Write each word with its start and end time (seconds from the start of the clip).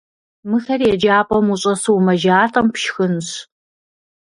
Мыхэр 0.49 0.79
еджапӀэм 0.93 1.45
ущӀэсу 1.53 1.93
умэжалӀэм, 1.97 2.67
пшхынщ. 2.73 3.29